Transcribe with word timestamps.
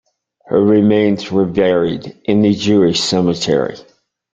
Her 0.47 0.59
remains 0.59 1.29
were 1.31 1.45
buried 1.45 2.19
in 2.23 2.41
the 2.41 2.55
Jewish 2.55 2.99
cemetery. 3.01 3.75